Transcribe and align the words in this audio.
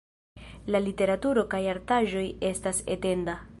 La 0.75 0.81
literaturo 0.85 1.45
kaj 1.53 1.61
artaĵoj 1.75 2.25
estas 2.53 2.83
etenda. 2.97 3.41